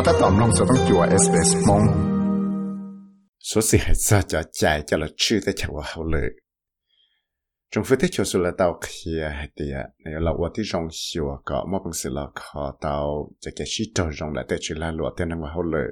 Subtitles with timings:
[0.00, 1.82] ก็ถ้าตอมลงจะต้องจัวเอสเอสมอง
[3.50, 6.24] số si hệ sa cho chạy, cho là chư tới chẳng vào hậu lự.
[7.70, 10.62] Trong phía tích cho sự là tàu kia à, thì à, này là quả tí
[10.72, 10.88] rong
[11.34, 13.30] à, có một bằng sự là khó tàu.
[13.40, 14.04] Cho cái sĩ trò
[14.34, 15.86] là tới chữ la lụa tới năng vào hậu lự.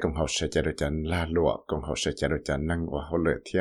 [0.00, 1.26] Cùng hậu sẽ cho được cho la
[1.66, 3.60] cùng hậu sẽ cho được cho năng vào hậu lự thì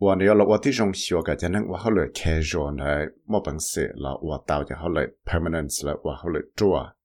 [0.00, 3.06] và nếu là quả tí rong hiểu cả cho năng vào hậu lự casual này.
[3.26, 6.96] Một bằng sự là quả tàu cho hậu lự permanent là quả hậu lự trua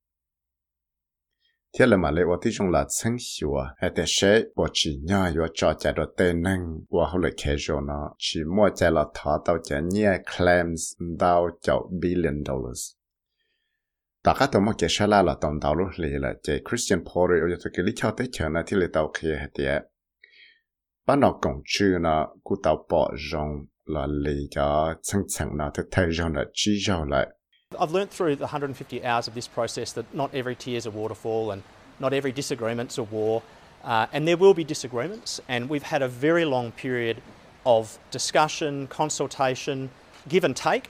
[1.80, 3.76] thế là mà lấy ô tí trong là sáng hiệu à?
[3.82, 7.56] Hệ sẽ bỏ chỉ nhỏ yếu cho chả đồ tê năng và hậu lại khai
[7.58, 8.16] rô nó.
[8.18, 10.82] Chỉ mua chả là thả tao chả nhẹ claims
[11.20, 12.92] đào chậu, billion dollars.
[14.24, 17.42] Ta cá tao mà kể xa là tổng tàu luôn lì là cái Christian Porter
[17.42, 19.80] ở chỗ cái lý cho tới chờ nó thì lấy tao kia hệ tế
[21.08, 25.72] Ban nó cổng chư nó cứ tao bỏ rong là lì cho sáng sáng nó
[25.74, 27.28] thì thay rong là chi rau lại.
[27.80, 30.92] I've learnt through the 150 hours of this process that not every tear is a
[30.92, 31.64] waterfall and
[32.00, 33.44] not every disagreement's a war.
[33.84, 37.22] Uh, and there will be disagreements, and we've had a very long period
[37.66, 39.90] of discussion, consultation,
[40.28, 40.90] give and take.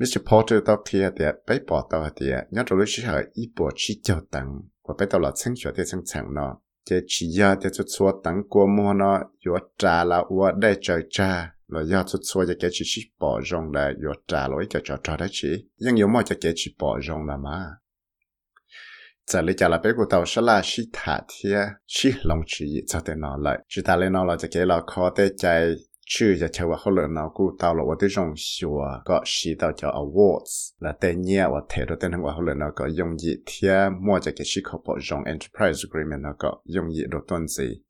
[0.00, 0.24] Mr.
[0.24, 4.00] Porter tao kia thì bây bỏ tao thì nhớ rồi lúc xưa ít bỏ chỉ
[4.02, 7.54] cho tăng và bây tao là chân cho thì chân chân nó chế chỉ ya
[7.62, 11.80] để cho chua tăng qua mua nó yo trả là wa để chơi trả lo
[11.96, 14.96] ya tsu tsu ya ke chi chi bỏ rong là yo trả lỗi cho cho
[15.02, 17.64] cho đó chỉ nhưng yo mo cho ke chi bỏ rong là mà
[19.26, 22.84] giờ lấy trả là bé của tàu sẽ là chi thả thia chi lòng chỉ
[22.86, 25.74] cho tên nó lại chỉ thả lên nó là cho cái là khó tê chạy
[26.06, 29.50] chữ cho chơi và hậu lượng nó cũng tao là tôi dùng sửa có sĩ
[29.58, 32.88] tao cho awards là tên nhẹ và thể đồ tên và hậu lượng nó có
[32.88, 36.90] dùng gì thia mua cho cái sĩ khó bỏ dùng enterprise agreement nó có dùng
[36.90, 37.82] gì đồ tuần gì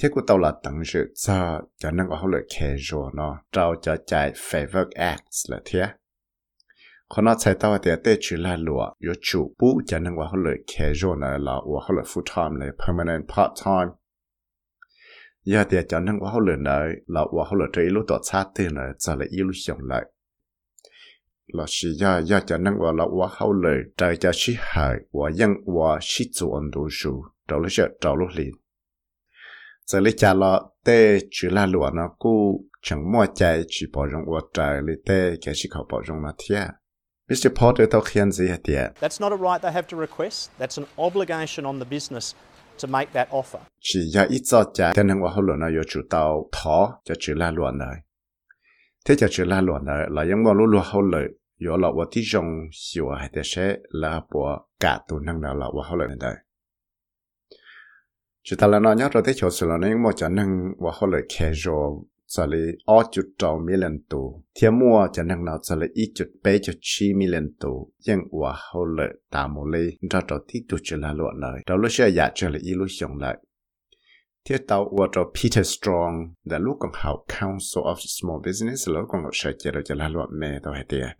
[0.00, 2.76] thế của tao là tận sự cho cho năng có hậu lợi khe
[3.14, 5.86] nó, trao cho chạy favorite acts là thế.
[7.08, 10.24] Còn nó chạy tao thì tê chữ là lụa yếu chủ bú, cho năng có
[10.24, 13.92] hậu lợi khe rùa là của hậu lợi full time là permanent, part time.
[15.44, 18.18] Giờ thì cho năng có hậu lợi nữa là của hậu lợi chơi lúc tổ
[18.22, 20.02] sát thì nữa cho là yếu lúc sống lại.
[21.46, 24.96] Là chỉ giờ giờ cho năng có là của hậu lợi trời cho sĩ hại
[25.10, 28.50] của dân của sĩ chủ ổn đủ số đó là sẽ trao lúc liền
[29.90, 34.08] giờ lấy cha là tê chỉ là lúa nó cú chẳng mua chạy chỉ bỏ
[34.12, 36.68] rong quá trời lấy tê cái chỉ khẩu bỏ rong là thiệt
[37.30, 37.50] Mr.
[37.60, 38.58] Porter tao khiên gì hết
[39.00, 40.50] That's not a right they have to request.
[40.58, 42.34] That's an obligation on the business
[42.82, 43.58] to make that offer.
[43.80, 47.34] chỉ ya ít cho cha thế nên họ luôn nói chủ tàu thọ cho chữ
[47.34, 47.96] la luôn này
[49.06, 51.28] thế cho chữ la luôn này là những mà luôn luôn họ lợi
[51.66, 52.44] yo là tôi tí trong
[52.94, 56.34] hiểu hay thế sẽ là bộ cả tu năng nào là tôi họ lợi này
[58.50, 60.90] chỉ ta là nói nhớ rồi thế chỗ sự là nên mua cho nâng và
[60.94, 65.58] họ lại casual cho lấy ở chút trâu million tu thiên mua cho nâng nào
[65.62, 69.64] cho lấy ít chút bé cho chi million tu nhưng và họ lại tạm một
[69.64, 72.60] lấy ra cho tí tu chỉ là luận này, đó lúc xưa giả cho lấy
[72.64, 73.36] ít lúc xong lại.
[74.44, 79.04] Thiết tàu của trâu Peter Strong đã lúc còn học Council of Small Business lúc
[79.08, 81.16] còn học sẽ chỉ được cho là luận mê tàu hệ tiệt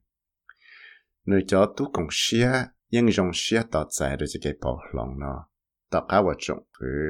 [1.27, 2.51] nơi cho tu còn xia
[2.91, 5.50] nhưng dòng xia tỏ giải được cái bảo lòng nó
[5.91, 6.63] ta ka wa chung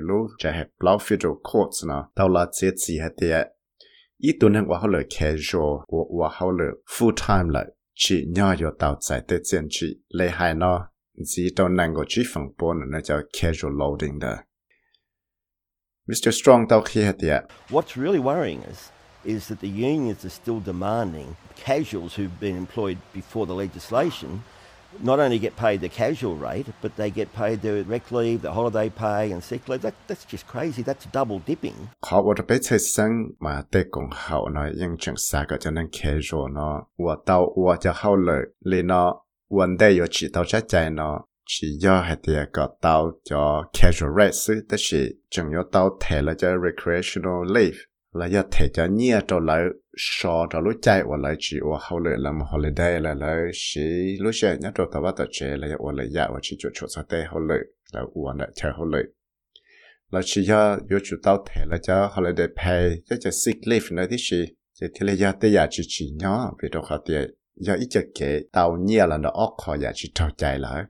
[0.08, 3.44] lu cha he plau federal courts na ta la che chi ha te ya
[4.28, 6.46] i tu nang wa ha le casual wa wa ha
[6.86, 7.64] full time la
[7.94, 10.72] chi nya yo tao zai te chen chi le hai no
[11.30, 14.38] zi to nang go chi fang po na cha casual loading da.
[16.08, 16.32] Mr.
[16.32, 17.28] Strong, tao khi ha te
[17.68, 18.90] What's really worrying is
[19.24, 24.42] is that the unions are still demanding casuals who've been employed before the legislation
[25.02, 28.52] not only get paid the casual rate, but they get paid the rec leave, the
[28.52, 29.82] holiday pay, and sick leave.
[29.82, 30.82] That, that's just crazy.
[30.82, 31.88] That's double dipping.
[32.10, 35.70] What a bit thế sinh mà để cùng họ nó yên chừng sao cái cho
[35.92, 39.14] casual nó, What tao và cho họ lợi, lý nó,
[39.50, 44.12] vấn đề ở chỉ tao chắc nó, chỉ do hệ tiền có tao cho casual
[44.18, 47.76] rate, tức là chỉ chẳng có tao thể là recreational leave.
[48.12, 49.60] Leave，là giờ thể cho nhia cho lại
[49.96, 53.80] so cho lúc chạy và lại chỉ và hậu lệ làm holiday là lại chỉ
[54.20, 56.68] lúc chạy nhất cho tao bắt đầu chơi là và lại dạ và chỉ cho
[56.74, 57.58] cho sao tệ hậu lệ
[57.92, 59.02] là uổng lại chơi hậu lệ
[60.10, 63.86] là chỉ cho yếu chủ tao thể là cho holiday pay cho cho sick leave
[63.90, 64.44] nữa thì chỉ
[64.80, 67.86] chỉ thì là giờ tới giờ chỉ chỉ nhỏ vì đâu khó tiền giờ ít
[67.90, 70.84] cho cái tao nhia là nó óc khó giờ chỉ trâu chạy lại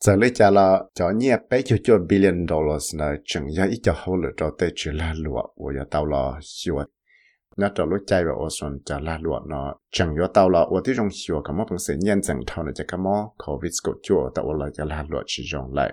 [0.00, 3.78] giờ lấy trả là cho nhẹ bé cho cho billion dollars là chừng ya ít
[3.82, 6.40] cho hậu lửa cho tê chỉ là lụa của ya tao là
[7.56, 10.82] nó cho lúc chạy vào xuân cho là lụa, nó chừng ya tao là của
[10.96, 11.94] trong cái sự
[12.84, 12.98] cái
[13.46, 13.92] covid có
[15.72, 15.92] lại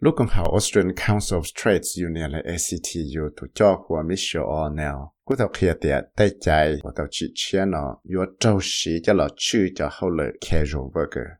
[0.00, 5.06] lúc còn học Australian Council of Trades Union là ACTU tổ cho của Michelle O'Neill
[5.24, 9.12] cô tao kia tiệt tay chạy của tao chỉ chia nó yo trâu sĩ cho
[9.12, 11.39] là chữ cho hậu lửa casual worker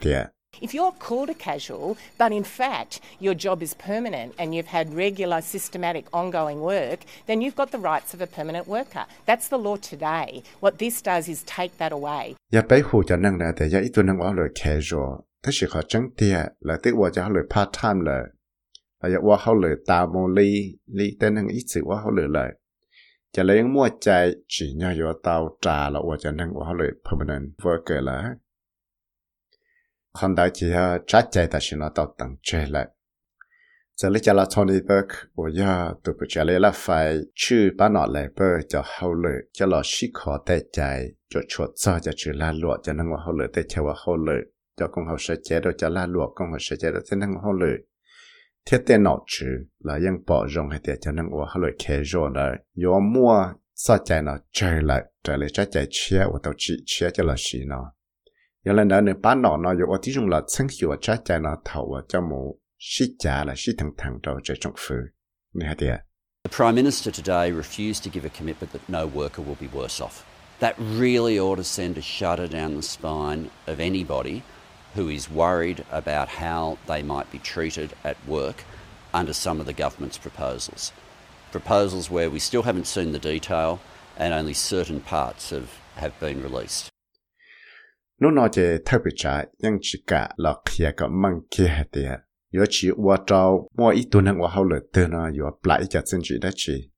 [0.00, 0.14] thì
[0.60, 4.94] If you're called a casual, but in fact your job is permanent and you've had
[4.94, 9.06] regular, systematic, ongoing work, then you've got the rights of a permanent worker.
[9.26, 10.42] That's the law today.
[10.60, 12.34] What this does is take that away.
[12.52, 15.50] ya bây hồ cho năng là để ya ít tuần năng vào lời casual thế
[15.52, 18.22] chỉ khó trắng tia là tiếc vào cho lời part time là
[19.02, 22.10] là ya vào họ lời tạo một ly ly tên năng ít sự vào họ
[22.16, 22.50] lời lại
[23.32, 26.88] cho lấy mua chạy chỉ nhau yo tàu trả là vào cho năng vào lời
[27.10, 28.02] permanent worker
[30.20, 30.98] khanda còn ha
[31.50, 32.88] ta chỉ nó tàu tăng chơi lại
[33.96, 38.06] giờ lấy cho Tony Burke của ya tụi bây giờ lấy phải chữ bán nọ
[38.06, 42.12] lại bơ cho hậu lợi cho là sĩ khó tay chạy cho cho cho cho
[42.16, 44.42] chữ la lụa cho năng hậu lợi tay theo hậu lợi
[44.76, 47.16] cho công hậu sẽ chế đó cho la lụa công hậu sẽ chế đó cho
[47.16, 47.78] năng hậu lợi
[48.66, 49.46] thiết tên nọ chữ
[49.78, 53.52] là ยัง bỏ rong hay để cho năng hậu lợi kề rồi là yo mua
[53.74, 57.24] sao chạy nó chơi lại trở lại trái chạy chia và tàu chỉ chia cho
[57.24, 57.92] là gì nó
[66.44, 70.00] The Prime Minister today refused to give a commitment that no worker will be worse
[70.00, 70.24] off.
[70.60, 74.42] That really ought to send a shudder down the spine of anybody
[74.94, 78.64] who is worried about how they might be treated at work
[79.12, 80.90] under some of the government's proposals.
[81.52, 83.80] Proposals where we still haven't seen the detail
[84.16, 86.90] and only certain parts have, have been released.
[88.20, 91.84] Nó nói về thay bị trả nhưng chỉ cả là kia có mang kia hết
[91.92, 92.04] đi
[92.58, 95.82] yo chỉ qua trâu mua ít tuần hàng qua hậu lợi từ nó yo lại
[95.90, 96.90] cho chân chỉ đó chỉ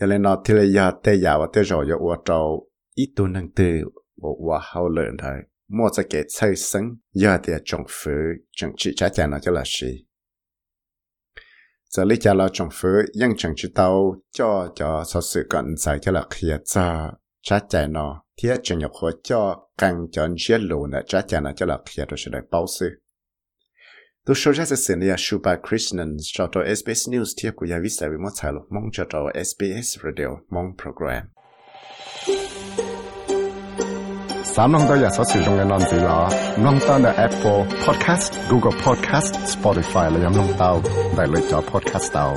[0.00, 3.12] cho nên nó thì là giờ tê giờ và tê rồi yo qua trâu ít
[3.16, 3.80] tuần hàng từ
[4.16, 5.36] qua hậu lợi thôi
[5.68, 8.20] mua cho cái xây sinh giờ thì trồng phứ
[8.52, 10.06] trồng chỉ trả tiền nó cho là gì
[11.88, 15.64] giờ lý cho là trồng phứ nhưng trồng chỉ tàu cho cho số sự cận
[15.76, 17.10] giải cho là kia cho
[17.42, 21.40] trả tiền nó thiết cho nhập khóa cho càng chọn giết lù nè trả trả
[21.40, 22.90] nè cho là khi rồi sẽ được báo sư.
[24.26, 27.76] Tôi sâu ra sẽ xin là Shubha Krishnan cho tôi SBS News thiết của gia
[27.82, 31.26] vị sẽ bị mất tài lục mong cho tôi SBS Radio mong program.
[34.44, 36.30] Sáng nông tôi giả sử sử dụng cái non gì đó.
[36.58, 40.82] nông ta là Apple Podcast, Google Podcast, Spotify là nhóm nông tao,
[41.16, 42.36] đại lựa chọn podcast tao.